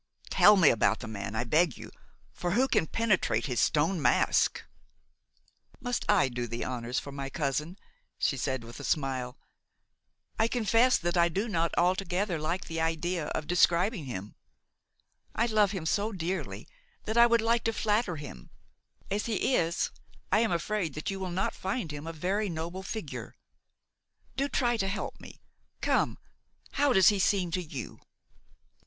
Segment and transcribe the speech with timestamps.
[0.31, 1.91] "Tell me about the man, I beg you;
[2.33, 4.63] for who can penetrate his stone mask?"
[5.79, 7.77] "Must I do the honors for my cousin?"
[8.17, 9.37] she said with a smile.
[10.39, 14.33] "I confess that I do not altogether like the idea of describing him;
[15.35, 16.67] I love him so dearly
[17.03, 18.49] that I would like to flatter him;
[19.11, 19.91] as he is,
[20.31, 23.35] I am afraid that you will not find him a very noble figure.
[24.35, 25.43] Do try to help me;
[25.79, 26.17] come,
[26.71, 27.99] how does he seem to you?"